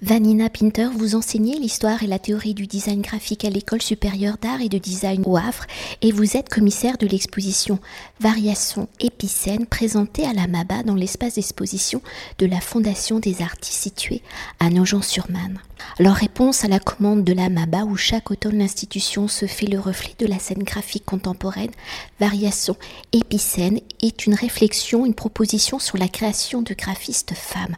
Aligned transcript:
Vanina 0.00 0.48
Pinter, 0.48 0.90
vous 0.94 1.16
enseignez 1.16 1.58
l'histoire 1.58 2.04
et 2.04 2.06
la 2.06 2.20
théorie 2.20 2.54
du 2.54 2.68
design 2.68 3.02
graphique 3.02 3.44
à 3.44 3.50
l'école 3.50 3.82
supérieure 3.82 4.36
d'art 4.40 4.60
et 4.60 4.68
de 4.68 4.78
design 4.78 5.24
au 5.26 5.36
Havre 5.36 5.66
et 6.02 6.12
vous 6.12 6.36
êtes 6.36 6.48
commissaire 6.48 6.98
de 6.98 7.06
l'exposition 7.08 7.80
Variations 8.20 8.88
épicènes 9.00 9.66
présentée 9.66 10.24
à 10.24 10.32
la 10.32 10.46
MABA 10.46 10.84
dans 10.84 10.94
l'espace 10.94 11.34
d'exposition 11.34 12.00
de 12.38 12.46
la 12.46 12.60
Fondation 12.60 13.18
des 13.18 13.42
artistes 13.42 13.82
située 13.82 14.22
à 14.60 14.70
Nogent-sur-Marne. 14.70 15.58
Alors 15.98 16.14
réponse 16.14 16.64
à 16.64 16.68
la 16.68 16.78
commande 16.78 17.24
de 17.24 17.32
la 17.32 17.48
MABA 17.48 17.84
où 17.84 17.96
chaque 17.96 18.30
automne 18.30 18.58
l'institution 18.58 19.26
se 19.26 19.46
fait 19.46 19.66
le 19.66 19.80
reflet 19.80 20.14
de 20.20 20.26
la 20.26 20.38
scène 20.38 20.62
graphique 20.62 21.04
contemporaine, 21.04 21.72
Variations 22.20 22.76
épicènes 23.12 23.80
est 24.00 24.26
une 24.26 24.34
réflexion, 24.34 25.06
une 25.06 25.14
proposition 25.14 25.80
sur 25.80 25.98
la 25.98 26.08
création 26.08 26.62
de 26.62 26.74
graphistes 26.74 27.34
femmes. 27.34 27.76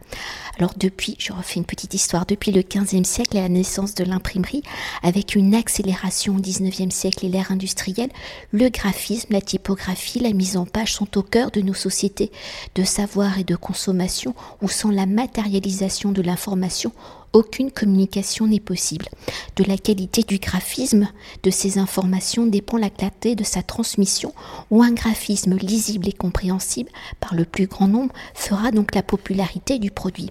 Alors 0.59 0.73
depuis, 0.77 1.17
je 1.19 1.33
refais 1.33 1.59
une 1.59 1.65
petite 1.65 1.95
histoire, 1.95 2.27
depuis 2.27 2.53
le 2.53 2.63
15e 2.63 3.05
siècle 3.05 3.37
et 3.37 3.41
la 3.41 3.49
naissance 3.49 3.95
de 3.95 4.05
l'imprimerie, 4.05 4.63
avec 5.03 5.35
une 5.35 5.55
accélération 5.55 6.37
au 6.37 6.41
19e 6.41 6.91
siècle 6.91 7.27
et 7.27 7.29
l'ère 7.29 7.53
industrielle, 7.53 8.11
le 8.53 8.69
graphisme, 8.69 9.33
la 9.33 9.41
typographie, 9.41 10.19
la 10.19 10.33
mise 10.33 10.57
en 10.57 10.67
page 10.67 10.95
sont 10.95 11.17
au 11.17 11.23
cœur 11.23 11.51
de 11.51 11.61
nos 11.61 11.75
sociétés 11.75 12.31
de 12.75 12.85
savoir 12.85 13.39
et 13.39 13.45
de 13.45 13.57
consommation 13.57 14.35
où 14.63 14.69
sans 14.69 14.91
la 14.91 15.07
matérialisation 15.07 16.13
de 16.13 16.23
l'information, 16.23 16.93
aucune 17.33 17.71
communication 17.71 18.47
n'est 18.47 18.61
possible. 18.61 19.07
De 19.57 19.65
la 19.65 19.77
qualité 19.77 20.23
du 20.23 20.39
graphisme 20.39 21.09
de 21.43 21.51
ces 21.51 21.79
informations 21.79 22.47
dépend 22.47 22.77
la 22.77 22.91
clarté 22.91 23.35
de 23.35 23.45
sa 23.45 23.63
transmission, 23.63 24.33
ou 24.71 24.83
un 24.83 24.93
graphisme 24.93 25.57
lisible 25.57 26.09
et 26.09 26.13
compréhensible 26.13 26.91
par 27.21 27.35
le 27.35 27.45
plus 27.45 27.67
grand 27.67 27.89
nombre 27.89 28.15
fera 28.35 28.71
donc 28.71 28.95
la 28.95 29.03
popularité 29.03 29.79
du 29.79 29.91
produit. 29.91 30.31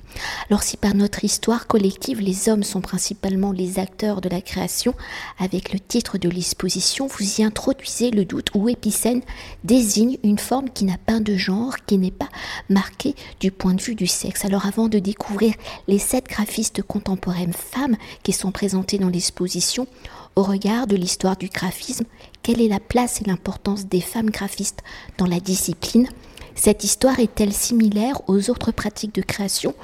Alors 0.49 0.63
si 0.63 0.77
par 0.77 0.95
notre 0.95 1.23
histoire 1.23 1.67
collective 1.67 2.21
les 2.21 2.49
hommes 2.49 2.63
sont 2.63 2.81
principalement 2.81 3.51
les 3.51 3.79
acteurs 3.79 4.21
de 4.21 4.29
la 4.29 4.41
création, 4.41 4.93
avec 5.37 5.71
le 5.73 5.79
titre 5.79 6.17
de 6.17 6.29
l'exposition, 6.29 7.07
vous 7.07 7.39
y 7.39 7.43
introduisez 7.43 8.11
le 8.11 8.25
doute 8.25 8.49
où 8.55 8.69
épicène 8.69 9.21
désigne 9.63 10.17
une 10.23 10.39
forme 10.39 10.69
qui 10.69 10.85
n'a 10.85 10.97
pas 10.97 11.19
de 11.19 11.35
genre, 11.35 11.75
qui 11.85 11.97
n'est 11.97 12.11
pas 12.11 12.29
marquée 12.69 13.15
du 13.39 13.51
point 13.51 13.73
de 13.73 13.81
vue 13.81 13.95
du 13.95 14.07
sexe. 14.07 14.45
Alors 14.45 14.65
avant 14.65 14.87
de 14.87 14.99
découvrir 14.99 15.53
les 15.87 15.99
sept 15.99 16.27
graphistes 16.27 16.81
contemporaines 16.89 17.53
femmes 17.53 17.95
qui 18.23 18.33
sont 18.33 18.51
présentées 18.51 18.97
dans 18.97 19.07
l'exposition, 19.07 19.87
au 20.35 20.43
regard 20.43 20.87
de 20.87 20.97
l'histoire 20.97 21.37
du 21.37 21.47
graphisme, 21.47 22.05
quelle 22.43 22.61
est 22.61 22.67
la 22.67 22.79
place 22.79 23.21
et 23.21 23.25
l'importance 23.25 23.85
des 23.85 24.01
femmes 24.01 24.31
graphistes 24.31 24.81
dans 25.17 25.27
la 25.27 25.39
discipline? 25.39 26.09
Cette 26.55 26.83
histoire 26.83 27.19
est-elle 27.19 27.53
similaire 27.53 28.19
aux 28.27 28.49
autres 28.49 28.71
pratiques 28.71 29.15
de 29.15 29.21
création 29.21 29.75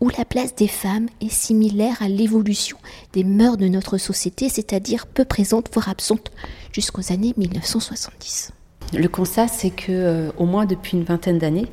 où 0.00 0.08
la 0.08 0.24
place 0.24 0.54
des 0.54 0.66
femmes 0.68 1.08
est 1.20 1.32
similaire 1.32 2.02
à 2.02 2.08
l'évolution 2.08 2.76
des 3.12 3.24
mœurs 3.24 3.56
de 3.56 3.68
notre 3.68 3.98
société, 3.98 4.48
c'est-à-dire 4.48 5.06
peu 5.06 5.24
présente, 5.24 5.70
voire 5.72 5.88
absente, 5.88 6.32
jusqu'aux 6.72 7.12
années 7.12 7.34
1970 7.36 8.52
Le 8.92 9.08
constat, 9.08 9.48
c'est 9.48 9.70
que, 9.70 9.92
euh, 9.92 10.30
au 10.38 10.46
moins 10.46 10.66
depuis 10.66 10.96
une 10.96 11.04
vingtaine 11.04 11.38
d'années, 11.38 11.68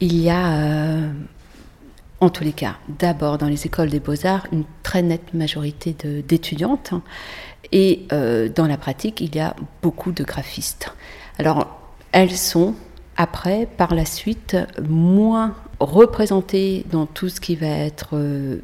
il 0.00 0.20
y 0.20 0.30
a 0.30 0.60
euh, 0.60 1.12
en 2.20 2.30
tous 2.30 2.44
les 2.44 2.52
cas, 2.52 2.76
d'abord 2.88 3.36
dans 3.38 3.48
les 3.48 3.66
écoles 3.66 3.90
des 3.90 4.00
beaux-arts, 4.00 4.46
une 4.52 4.64
très 4.82 5.02
nette 5.02 5.34
majorité 5.34 5.94
d'étudiantes. 6.26 6.94
Et 7.72 8.06
euh, 8.12 8.48
dans 8.48 8.66
la 8.66 8.78
pratique, 8.78 9.20
il 9.20 9.34
y 9.34 9.40
a 9.40 9.54
beaucoup 9.82 10.12
de 10.12 10.24
graphistes. 10.24 10.94
Alors, 11.38 11.78
elles 12.12 12.36
sont, 12.36 12.74
après, 13.16 13.68
par 13.76 13.94
la 13.94 14.06
suite, 14.06 14.56
moins 14.88 15.54
représentées 15.80 16.86
dans 16.90 17.06
tout 17.06 17.28
ce 17.28 17.40
qui 17.40 17.56
va 17.56 17.66
être 17.66 18.10
euh, 18.14 18.62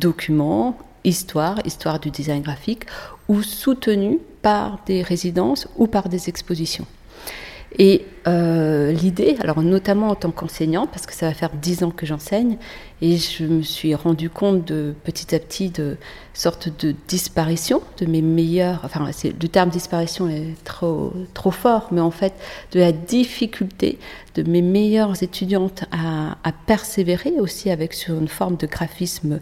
document, 0.00 0.78
histoire, 1.04 1.58
histoire 1.66 2.00
du 2.00 2.10
design 2.10 2.42
graphique, 2.42 2.86
ou 3.28 3.42
soutenues 3.42 4.18
par 4.40 4.78
des 4.86 5.02
résidences 5.02 5.68
ou 5.76 5.86
par 5.86 6.08
des 6.08 6.28
expositions. 6.28 6.86
Et 7.78 8.04
euh, 8.26 8.92
l'idée, 8.92 9.36
alors 9.40 9.60
notamment 9.60 10.08
en 10.08 10.14
tant 10.14 10.30
qu'enseignante, 10.30 10.90
parce 10.90 11.06
que 11.06 11.12
ça 11.12 11.26
va 11.26 11.34
faire 11.34 11.50
dix 11.50 11.82
ans 11.82 11.90
que 11.90 12.06
j'enseigne, 12.06 12.56
et 13.02 13.16
je 13.16 13.44
me 13.44 13.62
suis 13.62 13.94
rendu 13.94 14.30
compte 14.30 14.64
de 14.64 14.94
petit 15.04 15.34
à 15.34 15.38
petit 15.38 15.70
de 15.70 15.96
sorte 16.32 16.68
de 16.84 16.94
disparition 17.08 17.82
de 17.98 18.06
mes 18.06 18.22
meilleurs, 18.22 18.80
enfin 18.84 19.04
le 19.04 19.48
terme 19.48 19.70
disparition 19.70 20.28
est 20.28 20.54
trop 20.64 21.12
trop 21.34 21.50
fort, 21.50 21.88
mais 21.90 22.00
en 22.00 22.10
fait 22.10 22.32
de 22.72 22.80
la 22.80 22.92
difficulté 22.92 23.98
de 24.36 24.42
mes 24.42 24.62
meilleures 24.62 25.22
étudiantes 25.22 25.84
à, 25.92 26.36
persévérer 26.66 27.34
aussi 27.38 27.70
avec 27.70 27.92
sur 27.92 28.18
une 28.18 28.28
forme 28.28 28.56
de 28.56 28.66
graphisme 28.66 29.40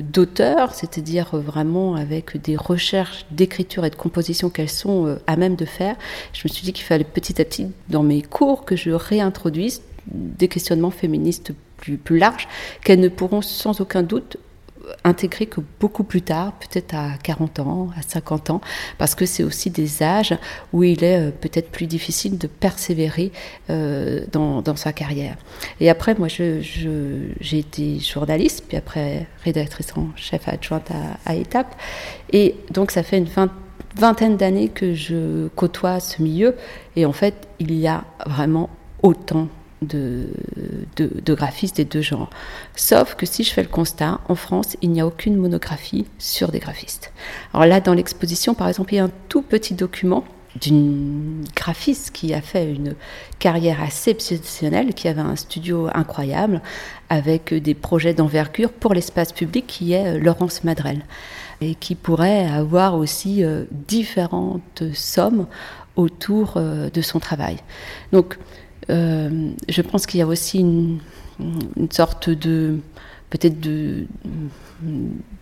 d'auteur, 0.00 0.74
c'est-à-dire 0.74 1.36
vraiment 1.36 1.94
avec 1.94 2.40
des 2.40 2.56
recherches 2.56 3.26
d'écriture 3.30 3.84
et 3.84 3.90
de 3.90 3.96
composition 3.96 4.50
qu'elles 4.50 4.70
sont 4.70 5.06
euh, 5.06 5.16
à 5.26 5.36
même 5.36 5.56
de 5.56 5.64
faire. 5.64 5.96
Je 6.32 6.42
me 6.44 6.48
suis 6.48 6.62
dit 6.62 6.72
qu'il 6.72 6.84
fallait 6.84 7.04
petit 7.04 7.40
à 7.40 7.44
petit 7.44 7.68
dans 7.88 8.02
mes 8.02 8.22
cours 8.22 8.64
que 8.64 8.76
je 8.76 8.90
réintroduise 8.90 9.82
des 10.06 10.48
questionnements 10.48 10.90
féministes 10.90 11.52
plus, 11.78 11.96
plus 11.96 12.18
larges 12.18 12.48
qu'elles 12.82 13.00
ne 13.00 13.08
pourront 13.08 13.42
sans 13.42 13.80
aucun 13.80 14.02
doute 14.02 14.36
intégrer 15.04 15.46
que 15.46 15.60
beaucoup 15.80 16.04
plus 16.04 16.22
tard, 16.22 16.52
peut-être 16.52 16.94
à 16.94 17.16
40 17.22 17.60
ans, 17.60 17.88
à 17.98 18.02
50 18.02 18.50
ans, 18.50 18.60
parce 18.98 19.14
que 19.14 19.26
c'est 19.26 19.42
aussi 19.42 19.70
des 19.70 20.02
âges 20.02 20.36
où 20.72 20.82
il 20.82 21.04
est 21.04 21.28
euh, 21.28 21.30
peut-être 21.30 21.70
plus 21.70 21.86
difficile 21.86 22.38
de 22.38 22.46
persévérer 22.46 23.32
euh, 23.70 24.24
dans, 24.32 24.62
sa 24.76 24.92
carrière. 24.92 25.36
Et 25.80 25.88
après, 25.88 26.14
moi, 26.14 26.28
j'ai 26.28 27.58
été 27.58 28.00
journaliste, 28.00 28.64
puis 28.66 28.76
après 28.76 29.26
rédactrice 29.44 29.96
en 29.96 30.08
chef 30.16 30.48
adjointe 30.48 30.90
à, 30.90 31.30
à 31.30 31.34
Étape. 31.34 31.74
Et 32.32 32.56
donc, 32.70 32.90
ça 32.90 33.02
fait 33.02 33.18
une 33.18 33.28
vingtaine 33.96 34.36
d'années 34.36 34.68
que 34.68 34.94
je 34.94 35.48
côtoie 35.48 36.00
ce 36.00 36.22
milieu. 36.22 36.56
Et 36.96 37.06
en 37.06 37.12
fait, 37.12 37.48
il 37.60 37.74
y 37.74 37.86
a 37.86 38.04
vraiment 38.26 38.70
autant 39.02 39.48
de, 39.86 41.34
graphistes 41.34 41.78
et 41.78 41.84
de 41.84 42.00
genre. 42.00 42.30
Sauf 42.76 43.14
que 43.14 43.26
si 43.26 43.44
je 43.44 43.52
fais 43.52 43.62
le 43.62 43.68
constat, 43.68 44.20
en 44.28 44.34
France, 44.34 44.76
il 44.82 44.90
n'y 44.90 45.00
a 45.00 45.06
aucune 45.06 45.36
monographie 45.36 46.06
sur 46.18 46.50
des 46.50 46.58
graphistes. 46.58 47.12
Alors 47.52 47.66
là, 47.66 47.80
dans 47.80 47.94
l'exposition, 47.94 48.54
par 48.54 48.68
exemple, 48.68 48.92
il 48.94 48.96
y 48.96 49.00
a 49.00 49.04
un 49.04 49.12
tout 49.28 49.42
petit 49.42 49.74
document 49.74 50.24
d'une 50.60 51.44
graphiste 51.56 52.12
qui 52.12 52.32
a 52.32 52.40
fait 52.40 52.70
une 52.70 52.94
carrière 53.38 53.82
assez 53.82 54.12
exceptionnelle, 54.12 54.94
qui 54.94 55.08
avait 55.08 55.20
un 55.20 55.36
studio 55.36 55.88
incroyable, 55.92 56.62
avec 57.08 57.52
des 57.52 57.74
projets 57.74 58.14
d'envergure 58.14 58.70
pour 58.70 58.94
l'espace 58.94 59.32
public, 59.32 59.66
qui 59.66 59.92
est 59.92 60.18
Laurence 60.18 60.64
Madrel, 60.64 61.04
et 61.60 61.74
qui 61.74 61.94
pourrait 61.94 62.46
avoir 62.46 62.94
aussi 62.94 63.42
euh, 63.42 63.64
différentes 63.70 64.84
sommes 64.94 65.46
autour 65.96 66.54
euh, 66.56 66.90
de 66.90 67.02
son 67.02 67.20
travail. 67.20 67.56
Donc, 68.12 68.38
euh, 68.90 69.50
je 69.68 69.82
pense 69.82 70.06
qu'il 70.06 70.20
y 70.20 70.22
a 70.22 70.26
aussi 70.26 70.60
une, 70.60 70.98
sorte 71.90 72.30
de 72.30 72.78
peut-être 73.30 73.58
de, 73.60 74.06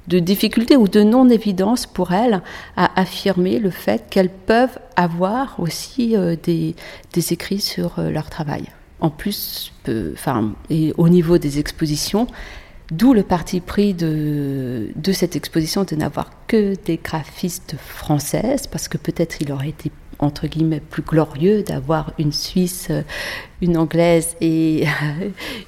difficulté 0.06 0.76
ou 0.76 0.88
de 0.88 1.02
non-évidence 1.02 1.86
pour 1.86 2.12
elles 2.12 2.42
à 2.76 3.00
affirmer 3.00 3.58
le 3.58 3.70
fait 3.70 4.04
qu'elles 4.08 4.30
peuvent 4.30 4.78
avoir 4.96 5.58
aussi 5.58 6.16
euh, 6.16 6.36
des, 6.42 6.74
écrits 7.14 7.60
sur 7.60 8.00
leur 8.00 8.30
travail. 8.30 8.64
En 9.00 9.10
plus, 9.10 9.72
et 10.70 10.94
au 10.96 11.08
niveau 11.08 11.38
des 11.38 11.58
expositions, 11.58 12.26
D'où 12.90 13.14
le 13.14 13.22
parti 13.22 13.60
pris 13.60 13.94
de 13.94 15.12
cette 15.14 15.34
exposition 15.34 15.84
de 15.84 15.96
n'avoir 15.96 16.30
que 16.46 16.74
des 16.84 16.98
graphistes 16.98 17.74
françaises, 17.78 18.66
parce 18.66 18.86
que 18.86 18.98
peut-être 18.98 19.40
il 19.40 19.50
aurait 19.50 19.70
été 19.70 19.90
entre 20.22 20.46
guillemets 20.46 20.80
plus 20.80 21.02
glorieux 21.02 21.62
d'avoir 21.62 22.12
une 22.18 22.32
Suisse, 22.32 22.90
une 23.60 23.76
Anglaise 23.76 24.36
et 24.40 24.84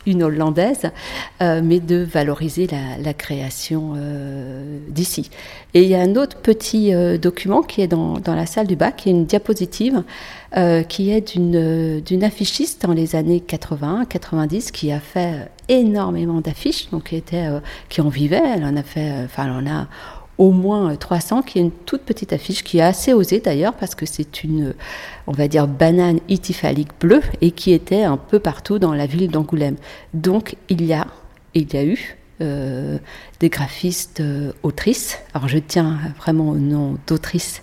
une 0.07 0.23
Hollandaise, 0.23 0.91
euh, 1.41 1.61
mais 1.63 1.81
de 1.81 1.97
valoriser 1.97 2.69
la, 3.03 3.15
création 3.15 3.95
euh, 3.97 4.79
d'ici. 4.89 5.31
Et 5.73 5.83
il 5.83 5.89
y 5.89 5.95
a 5.95 6.01
un 6.01 6.17
autre 6.17 6.39
petit 6.39 6.93
euh, 6.93 7.17
document 7.17 7.63
qui 7.63 7.81
est 7.81 7.87
dans, 7.87 8.19
dans, 8.19 8.35
la 8.35 8.47
salle 8.47 8.67
du 8.67 8.77
bac, 8.77 8.97
qui 8.97 9.09
est 9.09 9.13
une 9.13 9.27
diapositive 9.27 10.03
qui 10.89 11.11
est 11.11 11.37
d'une 11.37 12.23
affichiste 12.23 12.87
dans 12.87 12.93
les 12.93 13.17
années 13.17 13.43
80-90 13.45 14.71
qui 14.71 14.93
a 14.93 15.01
fait 15.01 15.51
énormément 15.69 16.41
d'affiches, 16.41 16.89
donc 16.91 17.09
qui, 17.09 17.17
était, 17.17 17.49
qui 17.89 18.01
en 18.01 18.09
vivait, 18.09 18.41
elle 18.55 18.65
en 18.65 18.77
a 18.77 18.85
fait, 18.85 19.11
enfin 19.25 19.47
elle 19.47 19.67
en 19.67 19.69
a 19.69 19.89
au 20.39 20.51
moins 20.51 20.95
300, 20.97 21.43
qui 21.43 21.59
est 21.59 21.63
une 21.63 21.71
toute 21.71 22.03
petite 22.03 22.33
affiche 22.33 22.65
qui 22.65 22.79
est 22.79 22.83
assez 22.83 23.13
osée 23.13 23.41
d'ailleurs 23.41 23.75
parce 23.75 23.95
que 23.95 24.07
c'est 24.07 24.43
une, 24.45 24.75
on 25.27 25.33
va 25.33 25.49
dire, 25.49 25.67
banane 25.67 26.21
ityphalique 26.29 26.91
bleue 27.01 27.23
et 27.41 27.51
qui 27.51 27.73
était 27.73 28.03
un 28.03 28.17
peu 28.17 28.39
partout 28.39 28.79
dans 28.79 28.95
la 28.95 29.07
ville 29.07 29.31
d'Angoulême. 29.31 29.77
Donc 30.13 30.57
il 30.69 30.85
y 30.85 30.93
a, 30.93 31.07
il 31.55 31.73
y 31.73 31.77
a 31.77 31.85
eu 31.85 32.17
euh, 32.41 32.99
des 33.39 33.49
graphistes 33.49 34.21
euh, 34.21 34.53
autrices. 34.65 35.19
Alors 35.35 35.49
je 35.49 35.59
tiens 35.59 35.99
vraiment 36.19 36.49
au 36.51 36.59
nom 36.59 36.97
d'autrice. 37.07 37.63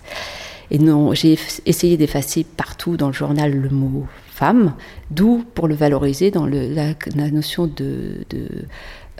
Et 0.70 0.78
non, 0.78 1.12
j'ai 1.12 1.38
essayé 1.66 1.98
d'effacer 1.98 2.44
partout 2.44 2.96
dans 2.96 3.08
le 3.08 3.12
journal 3.12 3.52
le 3.52 3.68
mot 3.68 4.06
femme, 4.30 4.72
d'où 5.10 5.44
pour 5.54 5.68
le 5.68 5.74
valoriser 5.74 6.30
dans 6.30 6.46
la, 6.46 7.30
notion 7.30 7.66
de, 7.66 8.24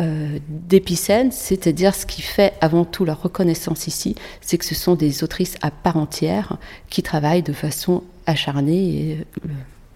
euh, 0.03 0.39
d'épicène, 0.49 1.31
c'est-à-dire 1.31 1.95
ce 1.95 2.07
qui 2.07 2.23
fait 2.23 2.55
avant 2.61 2.85
tout 2.85 3.05
la 3.05 3.15
reconnaissance 3.15 3.87
ici, 3.87 4.17
c'est 4.41 4.59
que 4.59 4.65
ce 4.65 4.75
sont 4.75 4.97
des 4.97 5.23
autrices 5.23 5.57
à 5.63 5.71
part 5.71 5.97
entière 5.97 6.57
qui 6.91 7.03
travaillent 7.03 7.43
de 7.43 7.53
façon 7.53 8.03
acharnée 8.27 8.83
et 8.83 9.27
euh, 9.45 9.49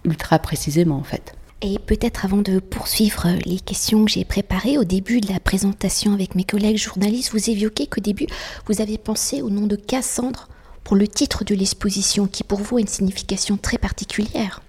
ultra 0.05 0.39
précisément 0.39 0.97
en 0.97 1.03
fait. 1.03 1.35
Et 1.63 1.79
peut-être 1.79 2.25
avant 2.25 2.43
de 2.43 2.61
poursuivre 2.61 3.27
les 3.45 3.59
questions 3.59 4.05
que 4.05 4.11
j'ai 4.11 4.25
préparées 4.25 4.79
au 4.79 4.85
début 4.85 5.21
de 5.21 5.33
la 5.33 5.41
présentation 5.41 6.13
avec 6.13 6.35
mes 6.35 6.45
collègues 6.45 6.77
journalistes, 6.77 7.33
vous 7.33 7.51
évoquez 7.51 7.87
qu'au 7.87 8.01
début, 8.01 8.27
vous 8.67 8.81
avez 8.81 8.99
pensé 8.99 9.43
au 9.43 9.51
nom 9.51 9.67
de 9.67 9.77
Cassandre 9.77 10.49
pour 10.85 10.97
le 10.97 11.09
titre 11.09 11.43
de 11.45 11.55
l'exposition, 11.55 12.29
qui 12.29 12.45
pour 12.45 12.61
vous 12.61 12.77
a 12.77 12.81
une 12.81 12.87
signification 12.87 13.57
très 13.57 13.79
particulière. 13.79 14.63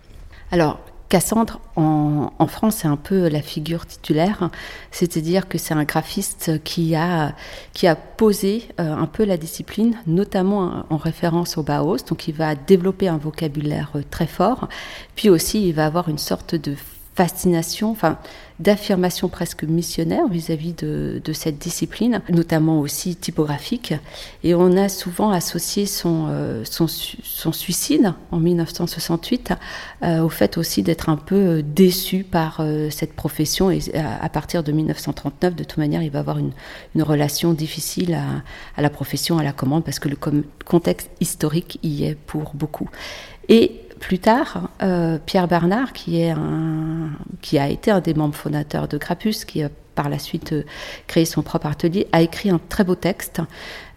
Alors, 0.49 0.79
Cassandre, 1.09 1.61
en, 1.77 2.47
France, 2.47 2.77
c'est 2.77 2.87
un 2.87 2.97
peu 2.97 3.29
la 3.29 3.41
figure 3.41 3.85
titulaire, 3.85 4.49
c'est-à-dire 4.91 5.47
que 5.47 5.57
c'est 5.57 5.73
un 5.73 5.83
graphiste 5.83 6.61
qui 6.63 6.95
a, 6.95 7.33
qui 7.73 7.87
a 7.87 7.95
posé 7.95 8.67
euh, 8.79 8.93
un 8.93 9.05
peu 9.05 9.23
la 9.23 9.37
discipline, 9.37 9.95
notamment 10.05 10.85
en 10.89 10.97
référence 10.97 11.57
au 11.57 11.63
Bauhaus, 11.63 12.03
donc 12.09 12.27
il 12.27 12.33
va 12.33 12.55
développer 12.55 13.07
un 13.07 13.17
vocabulaire 13.17 13.91
euh, 13.95 14.01
très 14.09 14.27
fort, 14.27 14.67
puis 15.15 15.29
aussi 15.29 15.67
il 15.67 15.73
va 15.73 15.85
avoir 15.85 16.09
une 16.09 16.17
sorte 16.17 16.55
de 16.55 16.75
fascination, 17.17 17.89
enfin 17.89 18.19
d'affirmation 18.59 19.27
presque 19.27 19.63
missionnaire 19.63 20.27
vis-à-vis 20.27 20.73
de, 20.73 21.21
cette 21.33 21.57
discipline, 21.57 22.21
notamment 22.29 22.79
aussi 22.79 23.15
typographique. 23.15 23.93
Et 24.43 24.55
on 24.55 24.75
a 24.77 24.89
souvent 24.89 25.31
associé 25.31 25.85
son, 25.85 26.27
euh, 26.29 26.63
son, 26.63 26.87
suicide 27.51 28.13
en 28.31 28.39
1968 28.39 29.53
euh, 30.03 30.21
au 30.21 30.29
fait 30.29 30.57
aussi 30.57 30.81
d'être 30.81 31.09
un 31.09 31.17
peu 31.17 31.35
euh, 31.35 31.61
déçu 31.63 32.23
par 32.23 32.63
cette 32.91 33.13
profession. 33.13 33.69
Et 33.71 33.79
à, 33.95 34.29
partir 34.29 34.63
de 34.63 34.71
1939, 34.71 35.55
de 35.55 35.63
toute 35.63 35.77
manière, 35.77 36.01
il 36.01 36.11
va 36.11 36.19
avoir 36.19 36.37
une, 36.37 36.53
relation 37.01 37.53
difficile 37.53 38.15
à, 38.15 38.43
à, 38.75 38.81
la 38.81 38.89
profession, 38.89 39.37
à 39.37 39.43
la 39.43 39.53
commande, 39.53 39.83
parce 39.83 39.99
que 39.99 40.09
le 40.09 40.17
contexte 40.65 41.09
historique 41.19 41.79
y 41.83 42.05
est 42.05 42.15
pour 42.15 42.51
beaucoup. 42.55 42.89
Et 43.49 43.86
plus 43.99 44.19
tard, 44.19 44.69
euh, 44.81 45.17
Pierre 45.25 45.47
Bernard, 45.47 45.93
qui, 45.93 46.21
est 46.21 46.31
un, 46.31 47.09
qui 47.41 47.57
a 47.57 47.67
été 47.69 47.91
un 47.91 47.99
des 47.99 48.13
membres 48.13 48.35
fondateurs 48.35 48.87
de 48.87 48.97
Crapus, 48.97 49.45
qui 49.45 49.63
a 49.63 49.69
par 49.95 50.09
la 50.09 50.19
suite 50.19 50.53
euh, 50.53 50.63
créé 51.07 51.25
son 51.25 51.41
propre 51.41 51.67
atelier, 51.67 52.07
a 52.11 52.21
écrit 52.21 52.49
un 52.49 52.59
très 52.69 52.83
beau 52.83 52.95
texte 52.95 53.41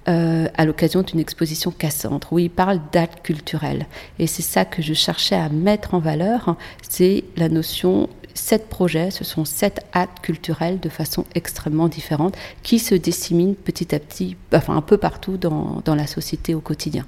euh, 0.08 0.48
à 0.56 0.64
l'occasion 0.64 1.02
d'une 1.02 1.20
exposition 1.20 1.70
Cassandre, 1.70 2.32
où 2.32 2.38
il 2.38 2.50
parle 2.50 2.80
d'actes 2.90 3.22
culturel. 3.22 3.86
Et 4.18 4.26
c'est 4.26 4.42
ça 4.42 4.64
que 4.64 4.80
je 4.82 4.94
cherchais 4.94 5.36
à 5.36 5.48
mettre 5.50 5.94
en 5.94 5.98
valeur, 5.98 6.56
c'est 6.88 7.24
la 7.36 7.48
notion 7.48 8.08
sept 8.32 8.68
projets, 8.68 9.10
ce 9.10 9.24
sont 9.24 9.44
sept 9.44 9.84
actes 9.92 10.20
culturels 10.20 10.80
de 10.80 10.88
façon 10.88 11.26
extrêmement 11.34 11.88
différente 11.88 12.36
qui 12.62 12.78
se 12.78 12.94
disséminent 12.94 13.54
petit 13.54 13.94
à 13.94 13.98
petit, 13.98 14.36
enfin 14.54 14.76
un 14.76 14.82
peu 14.82 14.96
partout 14.96 15.36
dans, 15.36 15.82
dans 15.84 15.94
la 15.94 16.06
société 16.06 16.54
au 16.54 16.60
quotidien. 16.60 17.04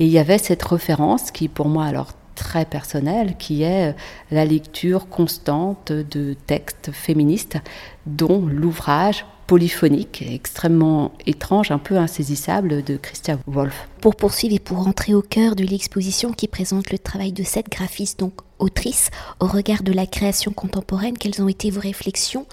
Et 0.00 0.06
il 0.06 0.10
y 0.10 0.18
avait 0.18 0.38
cette 0.38 0.62
référence 0.62 1.30
qui, 1.30 1.48
pour 1.48 1.68
moi, 1.68 1.84
alors 1.84 2.14
très 2.34 2.64
personnelle, 2.64 3.36
qui 3.38 3.62
est 3.62 3.90
euh, 3.90 3.92
la 4.30 4.46
lecture 4.46 5.10
constante 5.10 5.92
de 5.92 6.34
textes 6.46 6.90
féministes, 6.90 7.58
dont 8.06 8.46
l'ouvrage 8.46 9.26
polyphonique, 9.46 10.24
extrêmement 10.26 11.12
étrange, 11.26 11.70
un 11.70 11.78
peu 11.78 11.98
insaisissable 11.98 12.82
de 12.82 12.96
Christian 12.96 13.38
Wolff. 13.46 13.88
Pour 14.00 14.16
poursuivre 14.16 14.54
et 14.54 14.58
pour 14.58 14.84
rentrer 14.84 15.12
au 15.12 15.22
cœur 15.22 15.54
de 15.54 15.64
l'exposition 15.64 16.32
qui 16.32 16.48
présente 16.48 16.90
le 16.90 16.98
travail 16.98 17.32
de 17.32 17.42
sept 17.42 17.68
graphistes, 17.68 18.20
donc 18.20 18.32
autrices, 18.58 19.10
au 19.38 19.46
regard 19.46 19.82
de 19.82 19.92
la 19.92 20.06
création 20.06 20.52
contemporaine, 20.52 21.18
quelles 21.18 21.42
ont 21.42 21.48
été 21.48 21.70
vos 21.70 21.80
réflexions 21.80 22.46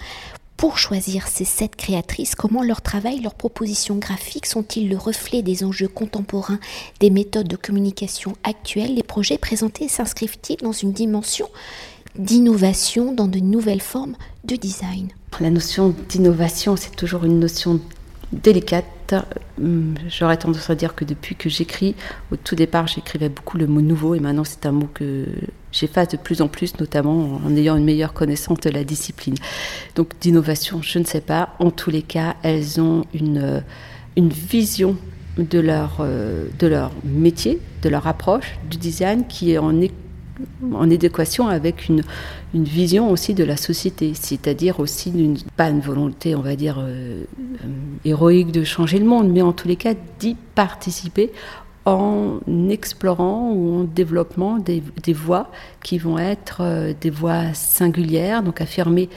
pour 0.57 0.79
choisir 0.79 1.27
ces 1.27 1.45
sept 1.45 1.75
créatrices, 1.75 2.33
comment 2.33 2.63
leur 2.63 2.81
travail, 2.81 3.21
leurs 3.21 3.35
propositions 3.35 3.97
graphiques 3.97 4.47
sont-ils 4.47 4.89
le 4.89 4.97
reflet 4.97 5.43
des 5.43 5.63
enjeux 5.63 5.87
contemporains, 5.87 6.59
des 6.99 7.11
méthodes 7.11 7.47
de 7.47 7.55
communication 7.55 8.33
actuelles? 8.43 8.95
Les 8.95 9.03
projets 9.03 9.37
présentés 9.37 9.87
s'inscrivent-ils 9.87 10.57
dans 10.57 10.71
une 10.71 10.91
dimension 10.91 11.47
d'innovation, 12.17 13.13
dans 13.13 13.27
de 13.27 13.39
nouvelles 13.39 13.81
formes 13.81 14.15
de 14.43 14.55
design? 14.55 15.09
La 15.39 15.51
notion 15.51 15.93
d'innovation, 16.09 16.75
c'est 16.75 16.95
toujours 16.95 17.23
une 17.23 17.39
notion 17.39 17.79
délicate. 18.31 19.13
Hum, 19.61 19.95
j'aurais 20.09 20.37
tendance 20.37 20.69
à 20.69 20.75
dire 20.75 20.95
que 20.95 21.05
depuis 21.05 21.35
que 21.35 21.49
j'écris, 21.49 21.95
au 22.31 22.35
tout 22.35 22.55
départ, 22.55 22.87
j'écrivais 22.87 23.29
beaucoup 23.29 23.57
le 23.57 23.67
mot 23.67 23.81
nouveau 23.81 24.15
et 24.15 24.19
maintenant 24.19 24.43
c'est 24.43 24.65
un 24.65 24.71
mot 24.71 24.89
que 24.91 25.27
j'efface 25.71 26.09
de 26.09 26.17
plus 26.17 26.41
en 26.41 26.47
plus, 26.47 26.79
notamment 26.79 27.39
en 27.45 27.55
ayant 27.55 27.75
une 27.75 27.83
meilleure 27.83 28.13
connaissance 28.13 28.59
de 28.59 28.69
la 28.69 28.83
discipline. 28.83 29.35
Donc 29.95 30.13
d'innovation, 30.19 30.81
je 30.81 30.99
ne 30.99 31.03
sais 31.03 31.21
pas. 31.21 31.55
En 31.59 31.71
tous 31.71 31.89
les 31.89 32.01
cas, 32.01 32.35
elles 32.43 32.79
ont 32.81 33.05
une, 33.13 33.63
une 34.15 34.29
vision 34.29 34.97
de 35.37 35.59
leur, 35.59 35.97
euh, 35.99 36.47
de 36.59 36.67
leur 36.67 36.91
métier, 37.03 37.59
de 37.83 37.89
leur 37.89 38.07
approche 38.07 38.57
du 38.69 38.77
design 38.77 39.25
qui 39.27 39.51
est 39.51 39.57
en 39.57 39.73
en 40.73 40.91
adéquation 40.91 41.47
avec 41.47 41.87
une, 41.89 42.03
une 42.53 42.63
vision 42.63 43.09
aussi 43.09 43.33
de 43.33 43.43
la 43.43 43.57
société, 43.57 44.13
c'est-à-dire 44.13 44.79
aussi 44.79 45.11
d'une, 45.11 45.37
pas 45.55 45.69
une 45.69 45.79
volonté, 45.79 46.35
on 46.35 46.41
va 46.41 46.55
dire, 46.55 46.77
euh, 46.79 47.23
euh, 47.63 47.67
héroïque 48.05 48.51
de 48.51 48.63
changer 48.63 48.99
le 48.99 49.05
monde, 49.05 49.31
mais 49.31 49.41
en 49.41 49.53
tous 49.53 49.67
les 49.67 49.75
cas 49.75 49.93
d'y 50.19 50.35
participer 50.55 51.31
en 51.87 52.39
explorant 52.69 53.51
ou 53.51 53.79
en 53.79 53.83
développant 53.83 54.57
des, 54.57 54.81
voies 55.13 55.49
qui 55.83 55.97
vont 55.97 56.17
être 56.19 56.61
euh, 56.61 56.93
des 56.99 57.09
voies 57.09 57.53
singulières, 57.53 58.43
donc 58.43 58.61
affirmer 58.61 59.09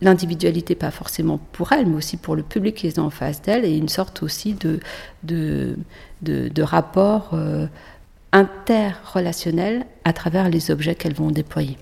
l'individualité, 0.00 0.74
pas 0.74 0.90
forcément 0.90 1.38
pour 1.52 1.72
elle, 1.72 1.86
mais 1.86 1.96
aussi 1.96 2.16
pour 2.16 2.34
le 2.34 2.42
public 2.42 2.76
qui 2.76 2.86
est 2.86 2.98
en 2.98 3.10
face 3.10 3.42
d'elle, 3.42 3.64
et 3.64 3.76
une 3.76 3.88
sorte 3.88 4.22
aussi 4.22 4.54
de, 4.54 4.80
de, 5.22 5.76
de, 6.22 6.62
rapport 6.62 7.38
interrelationnel 8.32 9.86
à 10.04 10.12
travers 10.12 10.48
les 10.48 10.72
objets 10.72 10.96
qu'elles 10.96 11.14
vont 11.14 11.30
déployer. 11.30 11.76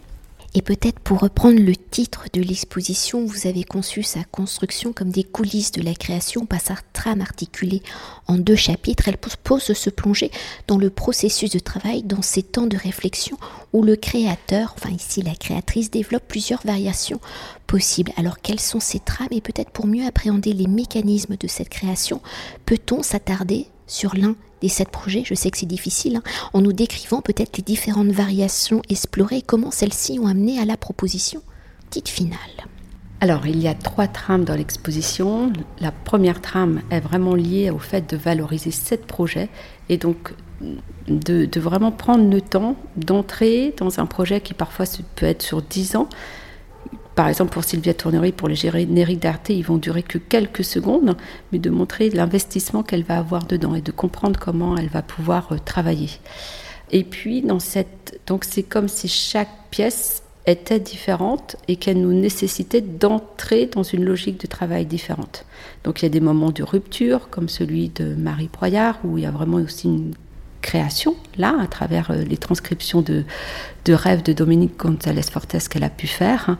Et 0.54 0.62
peut-être 0.62 0.98
pour 0.98 1.20
reprendre 1.20 1.60
le 1.60 1.76
titre 1.76 2.24
de 2.32 2.40
l'exposition, 2.40 3.24
vous 3.24 3.46
avez 3.46 3.62
conçu 3.62 4.02
sa 4.02 4.24
construction 4.24 4.92
comme 4.92 5.10
des 5.10 5.22
coulisses 5.22 5.70
de 5.70 5.82
la 5.82 5.94
création 5.94 6.44
par 6.44 6.60
sa 6.60 6.74
trame 6.92 7.20
articulée 7.20 7.82
en 8.26 8.36
deux 8.36 8.56
chapitres. 8.56 9.06
Elle 9.06 9.16
propose 9.16 9.72
se 9.72 9.90
plonger 9.90 10.32
dans 10.66 10.76
le 10.76 10.90
processus 10.90 11.50
de 11.50 11.60
travail, 11.60 12.02
dans 12.02 12.22
ces 12.22 12.42
temps 12.42 12.66
de 12.66 12.76
réflexion 12.76 13.36
où 13.72 13.84
le 13.84 13.94
créateur, 13.94 14.74
enfin 14.76 14.90
ici 14.90 15.22
la 15.22 15.36
créatrice, 15.36 15.90
développe 15.90 16.26
plusieurs 16.26 16.62
variations 16.66 17.20
possibles. 17.68 18.12
Alors 18.16 18.40
quelles 18.40 18.60
sont 18.60 18.80
ces 18.80 18.98
trames? 18.98 19.28
Et 19.30 19.40
peut-être 19.40 19.70
pour 19.70 19.86
mieux 19.86 20.04
appréhender 20.04 20.52
les 20.52 20.66
mécanismes 20.66 21.36
de 21.36 21.46
cette 21.46 21.68
création, 21.68 22.20
peut-on 22.66 23.04
s'attarder 23.04 23.68
sur 23.86 24.16
l'un 24.16 24.34
des 24.60 24.68
sept 24.68 24.88
projets, 24.88 25.22
je 25.24 25.34
sais 25.34 25.50
que 25.50 25.58
c'est 25.58 25.66
difficile, 25.66 26.16
hein, 26.16 26.22
en 26.52 26.60
nous 26.60 26.72
décrivant 26.72 27.22
peut-être 27.22 27.56
les 27.56 27.62
différentes 27.62 28.10
variations 28.10 28.82
explorées 28.88 29.38
et 29.38 29.42
comment 29.42 29.70
celles-ci 29.70 30.18
ont 30.18 30.26
amené 30.26 30.58
à 30.58 30.64
la 30.64 30.76
proposition 30.76 31.42
Petite 31.88 32.08
finale. 32.08 32.38
Alors, 33.20 33.46
il 33.46 33.60
y 33.60 33.68
a 33.68 33.74
trois 33.74 34.06
trames 34.06 34.44
dans 34.44 34.54
l'exposition. 34.54 35.52
La 35.80 35.92
première 35.92 36.40
trame 36.40 36.80
est 36.90 37.00
vraiment 37.00 37.34
liée 37.34 37.70
au 37.70 37.78
fait 37.78 38.08
de 38.10 38.16
valoriser 38.16 38.70
sept 38.70 39.06
projets 39.06 39.50
et 39.90 39.98
donc 39.98 40.32
de 41.08 41.60
vraiment 41.60 41.90
prendre 41.92 42.30
le 42.30 42.40
temps 42.40 42.76
d'entrer 42.96 43.74
dans 43.76 43.98
un 43.98 44.06
projet 44.06 44.40
qui 44.40 44.54
parfois 44.54 44.86
peut 45.16 45.26
être 45.26 45.42
sur 45.42 45.62
dix 45.62 45.96
ans, 45.96 46.08
par 47.20 47.28
exemple 47.28 47.52
pour 47.52 47.64
Sylvia 47.64 47.92
Tournery, 47.92 48.32
pour 48.32 48.48
les 48.48 48.54
génériques 48.54 49.20
d'Arte, 49.20 49.50
ils 49.50 49.62
vont 49.62 49.76
durer 49.76 50.02
que 50.02 50.16
quelques 50.16 50.64
secondes, 50.64 51.18
mais 51.52 51.58
de 51.58 51.68
montrer 51.68 52.08
l'investissement 52.08 52.82
qu'elle 52.82 53.02
va 53.02 53.18
avoir 53.18 53.44
dedans 53.44 53.74
et 53.74 53.82
de 53.82 53.92
comprendre 53.92 54.40
comment 54.40 54.74
elle 54.78 54.88
va 54.88 55.02
pouvoir 55.02 55.52
euh, 55.52 55.58
travailler. 55.62 56.08
Et 56.92 57.04
puis, 57.04 57.42
dans 57.42 57.58
cette, 57.58 58.18
donc 58.26 58.44
c'est 58.44 58.62
comme 58.62 58.88
si 58.88 59.06
chaque 59.06 59.50
pièce 59.70 60.22
était 60.46 60.80
différente 60.80 61.56
et 61.68 61.76
qu'elle 61.76 62.00
nous 62.00 62.14
nécessitait 62.14 62.80
d'entrer 62.80 63.66
dans 63.66 63.82
une 63.82 64.06
logique 64.06 64.40
de 64.40 64.46
travail 64.46 64.86
différente. 64.86 65.44
Donc 65.84 66.00
il 66.00 66.06
y 66.06 66.06
a 66.06 66.08
des 66.08 66.20
moments 66.20 66.52
de 66.52 66.62
rupture, 66.62 67.28
comme 67.28 67.50
celui 67.50 67.90
de 67.90 68.14
Marie 68.14 68.48
Proyard, 68.48 68.98
où 69.04 69.18
il 69.18 69.24
y 69.24 69.26
a 69.26 69.30
vraiment 69.30 69.58
aussi 69.58 69.88
une 69.88 70.14
création, 70.60 71.16
là, 71.36 71.56
à 71.60 71.66
travers 71.66 72.10
euh, 72.10 72.22
les 72.22 72.36
transcriptions 72.36 73.02
de, 73.02 73.24
de 73.84 73.92
rêves 73.92 74.22
de 74.22 74.32
Dominique 74.32 74.76
González 74.78 75.22
Fortes 75.22 75.68
qu'elle 75.68 75.84
a 75.84 75.90
pu 75.90 76.06
faire, 76.06 76.48
hein, 76.48 76.58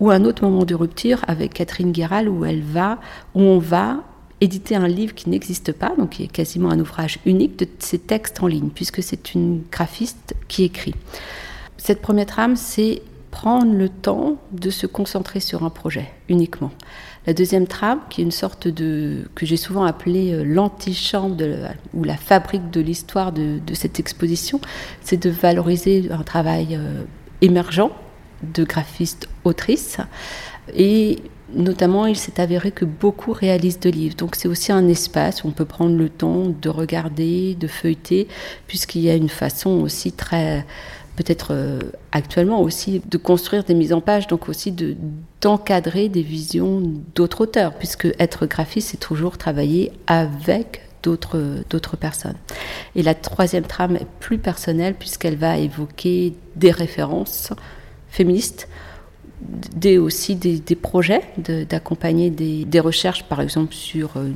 ou 0.00 0.10
un 0.10 0.24
autre 0.24 0.42
moment 0.42 0.64
de 0.64 0.74
rupture 0.74 1.20
avec 1.28 1.54
Catherine 1.54 1.92
Guéral 1.92 2.28
où 2.28 2.44
elle 2.44 2.62
va, 2.62 2.98
où 3.34 3.40
on 3.40 3.58
va 3.58 4.04
éditer 4.40 4.76
un 4.76 4.86
livre 4.86 5.14
qui 5.14 5.28
n'existe 5.28 5.72
pas, 5.72 5.94
donc 5.96 6.10
qui 6.10 6.24
est 6.24 6.28
quasiment 6.28 6.70
un 6.70 6.78
ouvrage 6.78 7.18
unique 7.26 7.58
de 7.58 7.66
ses 7.78 7.98
textes 7.98 8.42
en 8.42 8.46
ligne, 8.46 8.70
puisque 8.72 9.02
c'est 9.02 9.34
une 9.34 9.62
graphiste 9.70 10.36
qui 10.46 10.64
écrit. 10.64 10.94
Cette 11.76 12.00
première 12.00 12.26
trame, 12.26 12.56
c'est 12.56 13.02
prendre 13.30 13.72
le 13.72 13.88
temps 13.88 14.36
de 14.52 14.70
se 14.70 14.86
concentrer 14.86 15.40
sur 15.40 15.64
un 15.64 15.70
projet 15.70 16.10
uniquement. 16.28 16.70
La 17.26 17.34
deuxième 17.34 17.66
trame, 17.66 18.00
qui 18.08 18.20
est 18.20 18.24
une 18.24 18.30
sorte 18.30 18.68
de 18.68 19.28
que 19.34 19.44
j'ai 19.44 19.56
souvent 19.56 19.84
appelée 19.84 20.32
euh, 20.32 20.44
l'antichambre 20.44 21.36
ou 21.92 22.04
la 22.04 22.16
fabrique 22.16 22.70
de 22.70 22.80
l'histoire 22.80 23.32
de, 23.32 23.60
cette 23.74 24.00
exposition, 24.00 24.60
c'est 25.02 25.22
de 25.22 25.30
valoriser 25.30 26.10
un 26.10 26.22
travail 26.22 26.76
euh, 26.76 27.02
émergent 27.42 27.90
de 28.42 28.64
graphistes 28.64 29.28
autrices 29.44 29.98
et 30.74 31.18
notamment, 31.52 32.06
il 32.06 32.16
s'est 32.16 32.40
avéré 32.40 32.70
que 32.70 32.84
beaucoup 32.84 33.32
réalisent 33.32 33.80
de 33.80 33.90
livres. 33.90 34.16
Donc, 34.16 34.36
c'est 34.36 34.48
aussi 34.48 34.72
un 34.72 34.86
espace 34.88 35.44
où 35.44 35.48
on 35.48 35.52
peut 35.52 35.64
prendre 35.64 35.96
le 35.96 36.08
temps 36.08 36.46
de 36.46 36.68
regarder, 36.68 37.54
de 37.54 37.66
feuilleter, 37.66 38.28
puisqu'il 38.66 39.02
y 39.02 39.10
a 39.10 39.14
une 39.14 39.28
façon 39.30 39.70
aussi 39.80 40.12
très 40.12 40.66
peut-être 41.18 41.48
euh, 41.50 41.80
actuellement 42.12 42.62
aussi 42.62 43.02
de 43.04 43.18
construire 43.18 43.64
des 43.64 43.74
mises 43.74 43.92
en 43.92 44.00
page, 44.00 44.28
donc 44.28 44.48
aussi 44.48 44.70
de 44.70 44.96
d'encadrer 45.40 46.08
des 46.08 46.22
visions 46.22 46.80
d'autres 47.14 47.40
auteurs, 47.42 47.74
puisque 47.74 48.06
être 48.20 48.46
graphiste, 48.46 48.90
c'est 48.90 49.00
toujours 49.00 49.36
travailler 49.36 49.90
avec 50.06 50.82
d'autres 51.02 51.64
d'autres 51.70 51.96
personnes. 51.96 52.36
Et 52.94 53.02
la 53.02 53.14
troisième 53.14 53.64
trame 53.64 53.96
est 53.96 54.06
plus 54.20 54.38
personnelle 54.38 54.94
puisqu'elle 54.94 55.36
va 55.36 55.58
évoquer 55.58 56.34
des 56.54 56.70
références 56.70 57.52
féministes 58.08 58.68
des, 59.40 59.98
aussi 59.98 60.34
des, 60.34 60.74
projets 60.74 61.22
d'accompagner 61.36 62.30
des, 62.30 62.80
recherches, 62.80 63.24
par 63.24 63.40
exemple 63.40 63.74
sur 63.74 64.16
euh, 64.16 64.30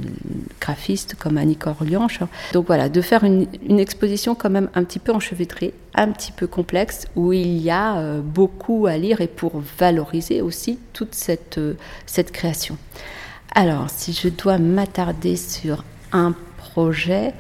graphistes 0.61 1.17
comme 1.17 1.39
Annick 1.39 1.67
Orlianche. 1.67 2.21
Donc 2.53 2.67
voilà, 2.67 2.89
de 2.89 3.01
faire 3.01 3.25
une, 3.25 3.47
une, 3.69 3.81
exposition 3.81 4.35
quand 4.35 4.51
même 4.51 4.69
un 4.75 4.85
petit 4.85 4.99
peu 4.99 5.13
enchevêtrée, 5.13 5.75
un 5.95 6.09
petit 6.13 6.33
peu 6.33 6.47
complexe, 6.47 7.07
où 7.17 7.33
il 7.33 7.59
y 7.59 7.71
a 7.71 7.99
euh, 7.99 8.21
beaucoup 8.21 8.87
à 8.87 8.97
lire 8.97 9.21
et 9.21 9.27
pour 9.27 9.63
valoriser 9.79 10.41
aussi 10.41 10.79
toute 10.93 11.15
cette, 11.15 11.59
euh, 11.59 11.75
cette 12.07 12.31
création. 12.31 12.77
Alors, 13.55 13.91
si 13.91 14.13
je 14.13 14.29
dois 14.29 14.59
m'attarder 14.59 15.37
sur 15.37 15.85
un 16.13 16.35
projet, 16.57 17.35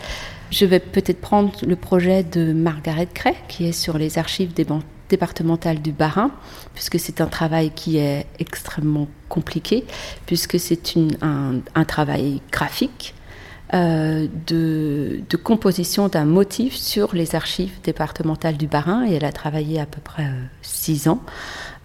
je 0.50 0.66
vais 0.66 0.80
peut-être 0.80 1.20
prendre 1.20 1.52
le 1.66 1.76
projet 1.76 2.22
de 2.22 2.52
Margaret 2.52 3.08
Cray, 3.12 3.34
qui 3.48 3.68
est 3.68 3.72
sur 3.72 3.98
les 3.98 4.18
archives 4.18 4.52
des 4.52 4.64
banques 4.64 4.84
départementale 5.12 5.82
du 5.82 5.92
Bas-Rhin, 5.92 6.30
puisque 6.74 6.98
c'est 6.98 7.20
un 7.20 7.26
travail 7.26 7.70
qui 7.70 7.98
est 7.98 8.26
extrêmement 8.38 9.08
compliqué, 9.28 9.84
puisque 10.24 10.58
c'est 10.58 10.80
un, 11.20 11.84
travail 11.84 12.40
graphique 12.50 13.14
euh, 13.74 14.26
de, 14.46 15.20
de, 15.28 15.36
composition 15.36 16.08
d'un 16.08 16.24
motif 16.24 16.74
sur 16.74 17.14
les 17.14 17.34
archives 17.34 17.74
départementales 17.84 18.56
du 18.56 18.66
Bas-Rhin, 18.66 19.06
et 19.06 19.12
elle 19.16 19.26
a 19.26 19.32
travaillé 19.32 19.78
à 19.78 19.86
peu 19.86 20.00
près 20.00 20.24
euh, 20.24 20.44
six 20.62 21.08
ans 21.08 21.20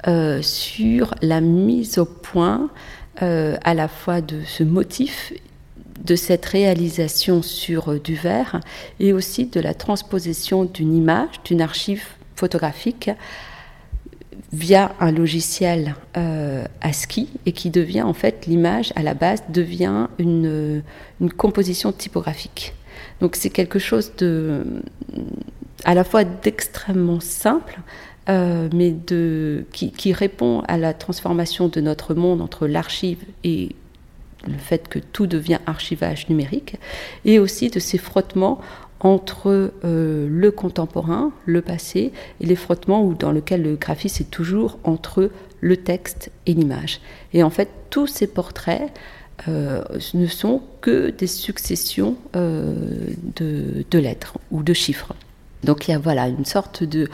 euh, 0.07 0.41
sur 0.41 1.13
la 1.22 1.41
mise 1.41 1.98
au 2.00 2.05
point 2.05 2.69
à 3.19 3.74
la 3.74 3.88
fois 3.88 4.22
de 4.22 4.41
ce 4.46 4.63
motif 4.63 5.34
de 6.05 6.15
cette 6.15 6.46
réalisation 6.46 7.41
sur 7.41 8.00
du 8.00 8.13
verre 8.13 8.60
et 9.00 9.12
aussi 9.12 9.48
de 9.48 9.60
la 9.60 9.74
transposition 9.74 10.65
d'une 10.65 10.96
image, 10.96 11.41
d'une 11.43 11.62
archive 11.62 12.05
photographique 12.38 13.10
via 14.53 14.96
un 15.00 15.12
logiciel 15.12 15.96
euh, 16.15 16.63
ASCII 16.82 17.27
et 17.46 17.51
qui 17.51 17.70
devient 17.70 18.03
en 18.03 18.13
fait 18.13 18.46
l'image 18.46 18.94
à 18.96 19.03
la 19.03 19.13
base 19.13 19.44
devient 19.50 20.08
une, 20.20 20.84
une 21.20 21.32
composition 21.32 21.91
typographique. 21.91 22.74
Donc 23.20 23.36
c'est 23.36 23.50
quelque 23.50 23.79
chose 23.79 24.13
de 24.17 24.63
à 25.84 25.94
la 25.94 26.03
fois 26.03 26.24
d'extrêmement 26.24 27.20
simple, 27.20 27.79
euh, 28.29 28.67
mais 28.74 28.91
de, 28.91 29.65
qui, 29.72 29.91
qui, 29.91 30.12
répond 30.12 30.62
à 30.67 30.77
la 30.77 30.94
transformation 30.94 31.67
de 31.67 31.82
notre 31.82 32.13
monde 32.13 32.41
entre 32.41 32.67
l'archive 32.67 33.20
et 33.44 33.75
le 34.46 34.58
fait 34.58 34.88
que 34.88 35.00
tout 35.00 35.27
devient 35.27 35.60
archivage 35.65 36.27
numérique, 36.29 36.75
et 37.25 37.39
aussi 37.39 37.70
de 37.70 37.79
ces 37.79 37.98
frottements 37.98 38.60
entre 39.00 39.72
euh, 39.84 40.27
le 40.30 40.51
contemporain, 40.51 41.32
le 41.46 41.62
passé, 41.62 42.12
et 42.42 42.46
les 42.46 42.56
frottements 42.56 43.04
où, 43.04 43.13
dans 43.13 43.32
lequel 43.32 43.62
le 43.62 43.75
graphisme 43.75 44.24
est 44.24 44.32
toujours 44.32 44.80
entre 44.84 45.30
le 45.62 45.77
texte 45.77 46.32
et 46.46 46.54
l'image. 46.54 47.00
Et 47.34 47.44
en 47.44 47.50
fait, 47.50 47.70
tous 47.89 48.08
ces 48.08 48.27
portraits 48.27 48.92
euh, 49.48 49.84
ne 50.13 50.27
sont 50.27 50.62
que 50.82 51.12
des 51.12 51.27
successions 51.27 52.16
euh, 52.36 52.74
de, 53.36 54.00
lettres 54.00 54.38
ou 54.51 54.63
de 54.63 54.74
chiffres. 54.74 55.13
Donc 55.63 55.88
il 55.88 55.92
y 55.92 55.94
a 55.94 56.00
voilà 56.00 56.27
une 56.27 56.46
sorte 56.46 56.84
de 56.84 57.08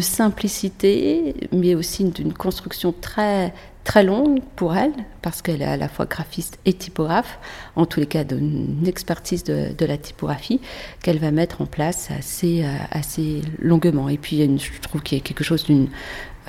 simplicité, 0.00 1.34
mais 1.52 1.74
aussi 1.74 2.04
d'une 2.04 2.32
construction 2.32 2.94
très 2.98 3.52
très 3.84 4.04
longue 4.04 4.40
pour 4.56 4.76
elle, 4.76 4.92
parce 5.22 5.42
qu'elle 5.42 5.62
est 5.62 5.66
à 5.66 5.76
la 5.76 5.88
fois 5.88 6.06
graphiste 6.06 6.58
et 6.64 6.72
typographe, 6.72 7.38
en 7.76 7.86
tous 7.86 8.00
les 8.00 8.06
cas 8.06 8.24
d'une 8.24 8.86
expertise 8.86 9.44
de, 9.44 9.84
la 9.84 9.96
typographie, 9.96 10.60
qu'elle 11.02 11.18
va 11.18 11.30
mettre 11.30 11.62
en 11.62 11.66
place 11.66 12.10
assez, 12.10 12.62
euh, 12.64 12.68
assez 12.90 13.42
longuement. 13.58 14.08
Et 14.08 14.18
puis, 14.18 14.38
je 14.58 14.80
trouve 14.80 15.02
qu'il 15.02 15.18
y 15.18 15.20
a 15.20 15.24
quelque 15.24 15.44
chose 15.44 15.64
d'une 15.64 15.88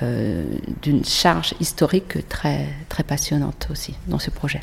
euh, 0.02 0.44
d'une 0.80 1.04
charge 1.04 1.54
historique 1.60 2.26
très, 2.28 2.66
très 2.88 3.04
passionnante 3.04 3.68
aussi 3.70 3.94
dans 4.08 4.18
ce 4.18 4.30
projet. 4.30 4.60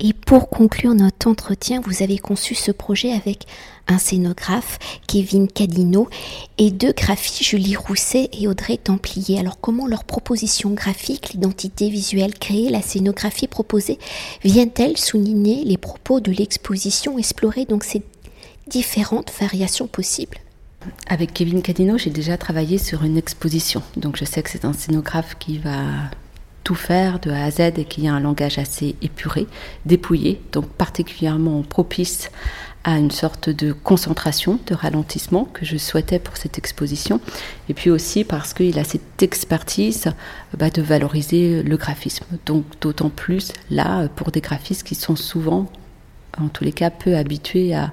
Et 0.00 0.12
pour 0.12 0.48
conclure 0.48 0.94
notre 0.94 1.26
entretien, 1.26 1.80
vous 1.80 2.02
avez 2.02 2.18
conçu 2.18 2.54
ce 2.54 2.70
projet 2.70 3.12
avec 3.12 3.46
un 3.88 3.98
scénographe, 3.98 4.78
Kevin 5.08 5.48
Cadino, 5.48 6.08
et 6.58 6.70
deux 6.70 6.92
graphistes, 6.92 7.42
Julie 7.42 7.74
Rousset 7.74 8.28
et 8.32 8.46
Audrey 8.46 8.76
Templier. 8.76 9.40
Alors 9.40 9.58
comment 9.60 9.86
leur 9.86 10.04
proposition 10.04 10.70
graphique, 10.70 11.32
l'identité 11.32 11.88
visuelle 11.88 12.34
créée, 12.38 12.70
la 12.70 12.82
scénographie 12.82 13.48
proposée, 13.48 13.98
viennent-elles 14.44 14.98
souligner 14.98 15.64
les 15.64 15.78
propos 15.78 16.20
de 16.20 16.30
l'exposition, 16.30 17.18
explorer 17.18 17.64
donc 17.64 17.82
ces 17.82 18.02
différentes 18.68 19.32
variations 19.40 19.88
possibles? 19.88 20.38
Avec 21.08 21.34
Kevin 21.34 21.60
Cadino, 21.60 21.98
j'ai 21.98 22.10
déjà 22.10 22.38
travaillé 22.38 22.78
sur 22.78 23.02
une 23.02 23.16
exposition. 23.16 23.82
Donc 23.96 24.16
je 24.16 24.24
sais 24.24 24.42
que 24.42 24.50
c'est 24.50 24.64
un 24.64 24.72
scénographe 24.72 25.36
qui 25.38 25.58
va 25.58 25.82
tout 26.68 26.74
faire 26.74 27.18
de 27.18 27.30
A 27.30 27.44
à 27.44 27.50
Z 27.50 27.60
et 27.78 27.86
qui 27.86 28.06
a 28.08 28.12
un 28.12 28.20
langage 28.20 28.58
assez 28.58 28.94
épuré, 29.00 29.46
dépouillé, 29.86 30.38
donc 30.52 30.66
particulièrement 30.68 31.62
propice 31.62 32.30
à 32.84 32.98
une 32.98 33.10
sorte 33.10 33.48
de 33.48 33.72
concentration, 33.72 34.58
de 34.66 34.74
ralentissement 34.74 35.46
que 35.46 35.64
je 35.64 35.78
souhaitais 35.78 36.18
pour 36.18 36.36
cette 36.36 36.58
exposition. 36.58 37.22
Et 37.70 37.74
puis 37.74 37.88
aussi 37.88 38.22
parce 38.22 38.52
qu'il 38.52 38.78
a 38.78 38.84
cette 38.84 39.22
expertise 39.22 40.12
bah, 40.58 40.68
de 40.68 40.82
valoriser 40.82 41.62
le 41.62 41.76
graphisme. 41.78 42.26
Donc 42.44 42.66
d'autant 42.82 43.08
plus 43.08 43.50
là 43.70 44.06
pour 44.08 44.30
des 44.30 44.42
graphistes 44.42 44.82
qui 44.82 44.94
sont 44.94 45.16
souvent, 45.16 45.72
en 46.36 46.48
tous 46.48 46.64
les 46.64 46.72
cas, 46.72 46.90
peu 46.90 47.16
habitués 47.16 47.74
à, 47.74 47.90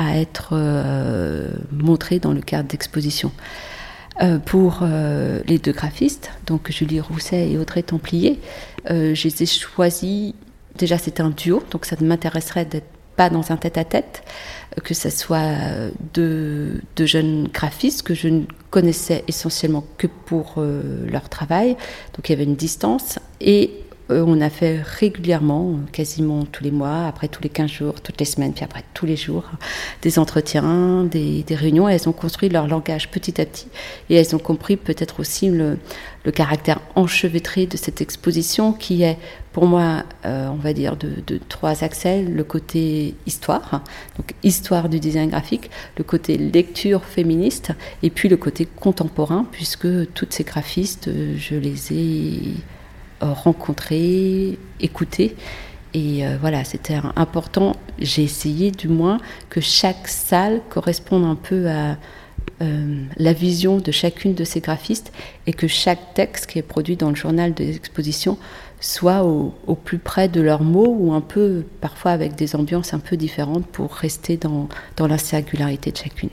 être 0.00 0.54
euh, 0.54 1.50
montrés 1.70 2.18
dans 2.18 2.32
le 2.32 2.40
cadre 2.40 2.68
d'exposition. 2.68 3.30
Euh, 4.20 4.38
pour 4.40 4.80
euh, 4.82 5.40
les 5.46 5.58
deux 5.58 5.70
graphistes, 5.70 6.30
donc 6.44 6.72
Julie 6.72 7.00
Rousset 7.00 7.50
et 7.50 7.58
Audrey 7.58 7.84
Templier, 7.84 8.40
euh, 8.90 9.14
je 9.14 9.28
les 9.28 9.44
ai 9.44 9.46
choisis. 9.46 10.34
Déjà, 10.76 10.98
c'était 10.98 11.20
un 11.20 11.30
duo, 11.30 11.62
donc 11.70 11.84
ça 11.84 11.94
ne 12.00 12.06
m'intéresserait 12.06 12.64
d'être 12.64 12.88
pas 13.14 13.30
dans 13.30 13.52
un 13.52 13.56
tête-à-tête, 13.56 14.22
que 14.84 14.94
ce 14.94 15.10
soit 15.10 15.56
deux, 16.14 16.80
jeunes 16.96 17.48
graphistes 17.52 18.02
que 18.02 18.14
je 18.14 18.28
ne 18.28 18.42
connaissais 18.70 19.24
essentiellement 19.26 19.84
que 19.98 20.06
pour 20.06 20.62
leur 21.10 21.28
travail. 21.28 21.76
Donc 22.14 22.28
il 22.28 22.30
y 22.30 22.34
avait 22.36 22.44
une 22.44 22.54
distance. 22.54 23.18
Et 23.40 23.72
on 24.10 24.40
a 24.40 24.50
fait 24.50 24.80
régulièrement, 24.80 25.76
quasiment 25.92 26.44
tous 26.44 26.64
les 26.64 26.70
mois, 26.70 27.06
après 27.06 27.28
tous 27.28 27.42
les 27.42 27.48
15 27.48 27.70
jours, 27.70 28.00
toutes 28.00 28.18
les 28.18 28.24
semaines, 28.24 28.52
puis 28.52 28.64
après 28.64 28.82
tous 28.94 29.06
les 29.06 29.16
jours, 29.16 29.44
des 30.02 30.18
entretiens, 30.18 31.04
des, 31.04 31.44
réunions. 31.50 31.88
elles 31.88 32.08
ont 32.08 32.12
construit 32.12 32.48
leur 32.48 32.66
langage 32.66 33.10
petit 33.10 33.40
à 33.40 33.46
petit. 33.46 33.68
Et 34.08 34.16
elles 34.16 34.34
ont 34.34 34.38
compris 34.38 34.76
peut-être 34.76 35.20
aussi 35.20 35.50
le, 35.50 35.78
caractère 36.34 36.80
enchevêtré 36.94 37.64
de 37.64 37.78
cette 37.78 38.02
exposition 38.02 38.74
qui 38.74 39.02
est 39.02 39.16
pour 39.54 39.66
moi, 39.66 40.04
euh, 40.26 40.48
on 40.48 40.56
va 40.56 40.74
dire, 40.74 40.94
de, 40.96 41.40
trois 41.48 41.82
axes. 41.82 42.04
Le 42.04 42.44
côté 42.44 43.14
histoire, 43.26 43.82
donc 44.16 44.34
histoire 44.42 44.90
du 44.90 45.00
design 45.00 45.30
graphique, 45.30 45.70
le 45.96 46.04
côté 46.04 46.36
lecture 46.36 47.04
féministe, 47.04 47.72
et 48.02 48.10
puis 48.10 48.28
le 48.28 48.36
côté 48.36 48.66
contemporain, 48.66 49.46
puisque 49.50 49.88
toutes 50.12 50.34
ces 50.34 50.44
graphistes, 50.44 51.10
je 51.36 51.54
les 51.54 51.92
ai 51.92 52.54
euh, 52.54 52.77
rencontrer, 53.20 54.58
écouter. 54.80 55.36
Et 55.94 56.26
euh, 56.26 56.36
voilà, 56.40 56.64
c'était 56.64 56.98
important. 57.16 57.74
J'ai 57.98 58.22
essayé 58.22 58.70
du 58.70 58.88
moins 58.88 59.18
que 59.48 59.60
chaque 59.60 60.06
salle 60.08 60.60
corresponde 60.68 61.24
un 61.24 61.34
peu 61.34 61.68
à 61.68 61.96
euh, 62.60 63.04
la 63.16 63.32
vision 63.32 63.78
de 63.78 63.90
chacune 63.92 64.34
de 64.34 64.44
ces 64.44 64.60
graphistes 64.60 65.12
et 65.46 65.52
que 65.52 65.66
chaque 65.66 66.14
texte 66.14 66.46
qui 66.46 66.58
est 66.58 66.62
produit 66.62 66.96
dans 66.96 67.10
le 67.10 67.14
journal 67.14 67.54
de 67.54 67.64
l'exposition 67.64 68.36
soit 68.80 69.24
au, 69.24 69.52
plus 69.74 69.98
près 69.98 70.28
de 70.28 70.40
leurs 70.40 70.62
mots 70.62 70.94
ou 70.98 71.12
un 71.12 71.20
peu, 71.20 71.64
parfois 71.80 72.12
avec 72.12 72.36
des 72.36 72.54
ambiances 72.54 72.94
un 72.94 73.00
peu 73.00 73.16
différentes 73.16 73.66
pour 73.66 73.92
rester 73.92 74.36
dans, 74.36 74.68
dans 74.96 75.08
la 75.08 75.18
singularité 75.18 75.90
de 75.90 75.96
chacune. 75.96 76.30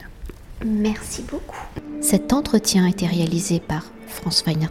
Merci 0.64 1.24
beaucoup. 1.24 1.62
Cet 2.02 2.34
entretien 2.34 2.86
a 2.86 2.90
été 2.90 3.08
réalisé 3.08 3.60
par 3.60 3.86
France 4.08 4.44
Weiner. 4.46 4.68